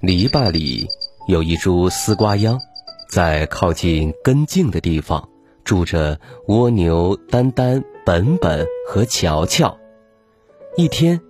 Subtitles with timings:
[0.00, 0.86] 篱笆里
[1.26, 2.60] 有一株丝瓜秧，
[3.10, 5.28] 在靠近根茎的地方
[5.64, 9.76] 住着蜗牛丹丹、本本和乔乔。
[10.76, 11.20] 一天，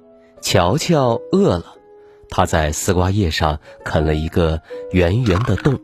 [0.42, 1.76] 乔乔饿了，
[2.28, 5.80] 他在丝瓜叶上啃了一个圆圆的洞，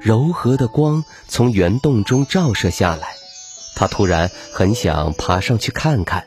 [0.00, 3.14] 柔和的光从圆洞中照射下来，
[3.76, 6.26] 他突然很想爬上去看看。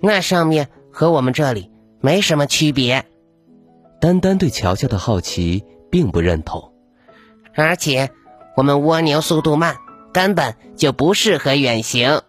[0.00, 1.70] 那上面和我们这里
[2.00, 3.06] 没什么区别。
[4.06, 6.72] 丹丹对乔乔的好奇并不认同，
[7.56, 8.12] 而且
[8.56, 9.78] 我们蜗牛速度慢，
[10.12, 12.22] 根本就不适合远行。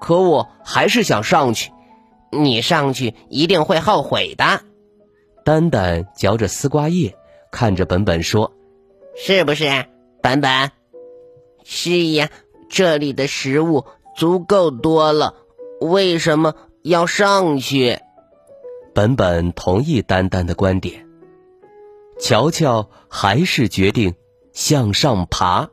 [0.00, 1.70] 可我还是想上去，
[2.32, 4.62] 你上去一定会后悔的。
[5.44, 7.14] 丹丹嚼着丝瓜叶，
[7.52, 8.52] 看着本本说
[9.14, 9.86] ：“是不是，
[10.20, 10.72] 本本？
[11.62, 12.30] 是呀，
[12.68, 13.84] 这里的食物
[14.16, 15.36] 足够多了，
[15.80, 18.00] 为什么要上去？”
[18.98, 21.06] 本本同意丹丹的观点，
[22.18, 24.16] 乔乔还是决定
[24.52, 25.70] 向上爬。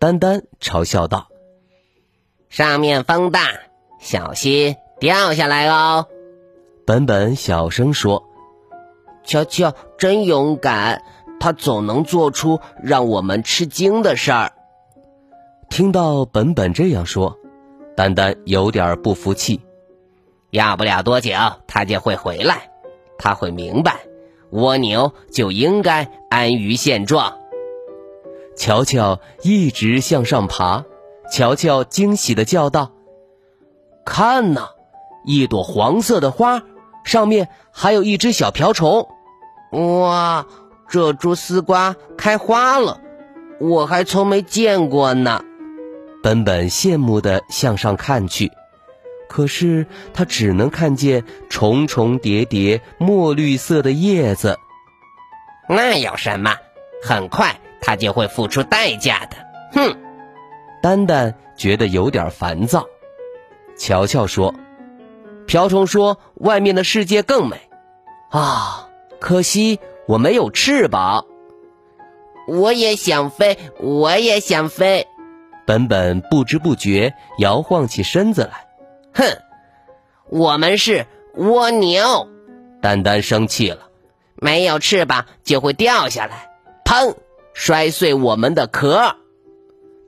[0.00, 1.28] 丹丹嘲笑道
[2.50, 3.46] ：“上面风大，
[4.00, 6.08] 小心掉下来哦。”
[6.84, 8.24] 本本小声说
[9.22, 11.04] ：“乔乔真勇敢，
[11.38, 14.52] 他总能做出让我们吃惊的事儿。”
[15.70, 17.38] 听到本本这样说，
[17.96, 19.60] 丹丹有点不服气。
[20.50, 21.32] 要不了多久，
[21.66, 22.70] 他就会回来。
[23.18, 24.00] 他会明白，
[24.50, 27.36] 蜗牛就应该安于现状。
[28.56, 30.84] 乔乔一直向上爬，
[31.30, 32.92] 乔乔惊喜的叫道
[34.04, 34.70] ：“看呐，
[35.24, 36.62] 一朵黄色的花，
[37.04, 39.08] 上面还有一只小瓢虫。
[39.72, 40.46] 哇，
[40.88, 43.00] 这株丝瓜开花了，
[43.60, 45.44] 我还从没见过呢。”
[46.22, 48.50] 本本羡慕的向上看去。
[49.30, 54.58] 可是他只能看见重重叠叠墨绿色的叶子。
[55.68, 56.56] 那有什么？
[57.00, 59.36] 很快他就会付出代价的。
[59.72, 59.96] 哼！
[60.82, 62.84] 丹丹觉得有点烦躁。
[63.78, 64.52] 乔乔说
[65.46, 67.56] ：“瓢虫说外面的世界更美。”
[68.30, 68.88] 啊，
[69.20, 71.24] 可惜我没有翅膀。
[72.48, 75.06] 我也想飞，我也想飞。
[75.64, 78.66] 本本不知不觉摇晃起身子来。
[79.14, 79.24] 哼，
[80.28, 82.28] 我们是蜗牛。
[82.80, 83.88] 丹丹生气了，
[84.36, 86.50] 没有翅膀就会掉下来，
[86.84, 87.14] 砰，
[87.52, 89.16] 摔碎我们的壳。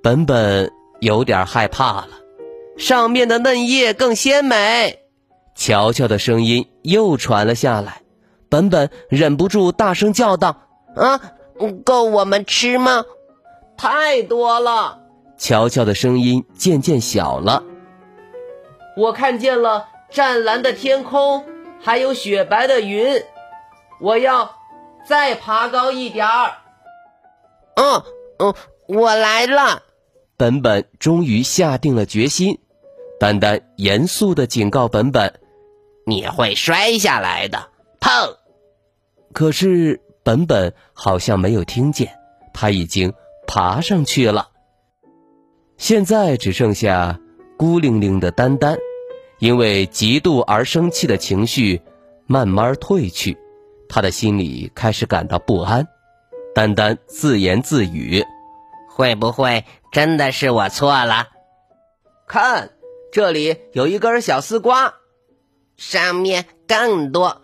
[0.03, 2.09] 本本有点害怕了，
[2.79, 5.01] 上面的嫩叶更鲜美。
[5.55, 8.03] 乔乔的声音又传了下来，
[8.49, 10.63] 本本忍不住大声叫道
[10.97, 11.21] ：“啊，
[11.85, 13.05] 够我们吃吗？
[13.77, 15.01] 太多了！”
[15.37, 17.63] 乔乔的声音渐渐小了。
[18.97, 21.47] 我看见了湛蓝的天空，
[21.81, 23.23] 还有雪白的云。
[24.01, 24.57] 我要
[25.07, 26.59] 再爬高一点儿。
[27.77, 28.03] 嗯
[28.39, 28.55] 嗯，
[28.87, 29.83] 我来了。
[30.37, 32.59] 本本终于下定了决心。
[33.19, 35.41] 丹丹严肃的警告本本
[36.05, 37.71] ：“你会摔下来的。”
[38.01, 38.37] 砰！
[39.33, 42.19] 可是本本好像没有听见，
[42.53, 43.15] 他已经
[43.47, 44.51] 爬上去了。
[45.79, 47.19] 现在只剩下。
[47.63, 48.77] 孤零零的丹丹，
[49.39, 51.81] 因为嫉妒而生气的情绪
[52.27, 53.39] 慢慢褪去，
[53.89, 55.87] 他的心里开始感到不安。
[56.57, 58.25] 丹丹自言自语
[58.91, 61.29] ：“会不会真的是我错了？
[62.27, 62.71] 看，
[63.13, 64.95] 这里有一根小丝瓜，
[65.77, 67.43] 上面更多，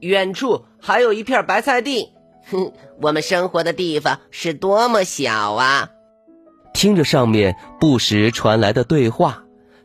[0.00, 2.08] 远处还有一片白菜地。
[2.50, 5.90] 哼， 我们生活的地方是多么小啊！”
[6.74, 9.44] 听着上面不时传来的对话。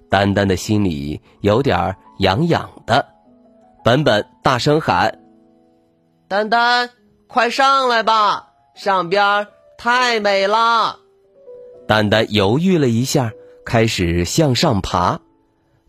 [0.09, 3.05] 丹丹的心里有点痒痒的，
[3.83, 5.19] 本本大声喊
[6.29, 6.89] ：“丹丹，
[7.27, 9.47] 快上来吧，上边
[9.77, 10.99] 太美了。”
[11.87, 13.31] 丹丹犹豫了一下，
[13.65, 15.19] 开始向上爬。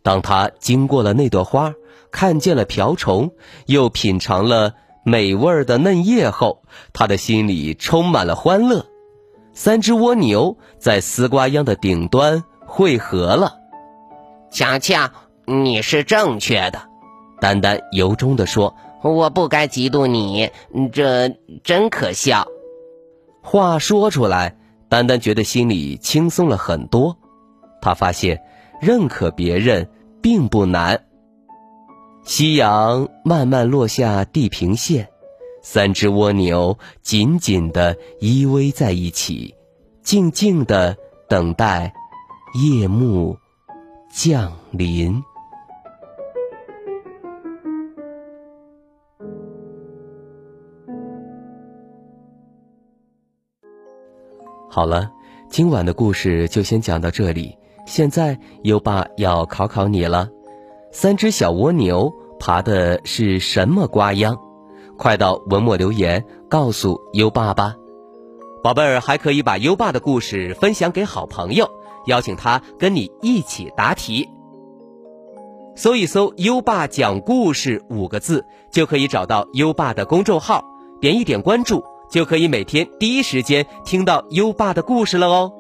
[0.03, 1.75] 当他经过了那朵花，
[2.11, 3.33] 看见了瓢虫，
[3.67, 4.75] 又品尝了
[5.05, 8.87] 美味的嫩叶后，他的心里充满了欢乐。
[9.53, 13.59] 三只蜗牛在丝瓜秧的顶端汇合了。
[14.51, 15.13] 强强，
[15.45, 16.89] 你是正确的。
[17.41, 20.51] 丹丹由衷地说：“我不该嫉妒你，
[20.93, 21.29] 这
[21.63, 22.47] 真可笑。”
[23.43, 24.57] 话说出来，
[24.89, 27.19] 丹丹觉得心里轻松了很多。
[27.83, 28.43] 他发现
[28.81, 29.91] 认可别人
[30.23, 31.05] 并不难。
[32.25, 35.11] 夕阳慢慢落下地平线，
[35.63, 39.55] 三只蜗牛紧紧地依偎在一起，
[40.03, 40.97] 静静地
[41.29, 41.93] 等待
[42.55, 43.37] 夜幕
[44.17, 45.23] 降临。
[54.71, 55.13] 好了，
[55.51, 57.59] 今晚的故事就先讲到这里。
[57.87, 60.31] 现在优爸要考考你了：
[60.91, 62.11] 三只小蜗牛
[62.41, 64.39] 爬的是什么瓜秧？
[64.97, 67.77] 快到文末留言告诉优爸吧。
[68.63, 71.71] 宝贝儿还可以把优爸的故事分享给好朋友，
[72.07, 74.29] 邀请他跟你一起答题。
[75.75, 80.65] 搜一搜“优爸讲故事”五个字，就可以找到优爸的公众号，
[81.01, 81.85] 点一点关注。
[82.09, 85.53] 就可以每天第一时间听到优爸的故事了哦。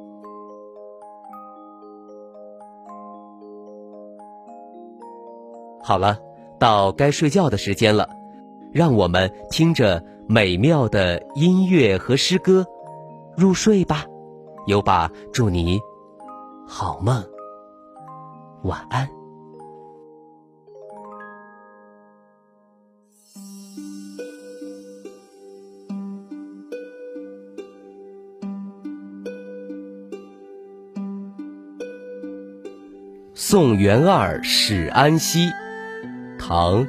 [5.82, 6.18] 好了，
[6.60, 8.08] 到该睡觉的时间了，
[8.72, 12.64] 让我们听着美妙的音乐和诗歌
[13.36, 14.04] 入睡吧。
[14.68, 15.80] 优爸祝你
[16.68, 17.24] 好梦，
[18.64, 19.08] 晚安。
[33.34, 35.48] 送元二使安西，
[36.38, 36.84] 唐·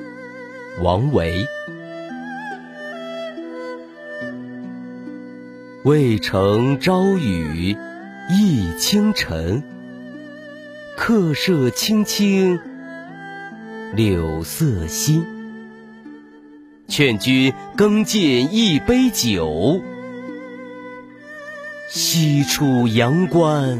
[0.82, 1.46] 王维。
[5.86, 7.78] 渭城朝雨
[8.30, 9.64] 忆清晨，
[10.98, 12.60] 客舍青青
[13.94, 15.26] 柳色新。
[16.90, 19.82] 劝君更尽一杯酒，
[21.90, 23.80] 西出阳关。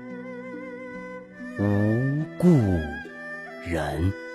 [1.61, 2.47] 无故
[3.63, 4.30] 人。